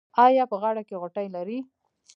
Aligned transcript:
ایا 0.25 0.43
په 0.51 0.55
غاړه 0.61 0.83
کې 0.87 0.95
غوټې 1.01 1.25
لرئ؟ 1.35 1.59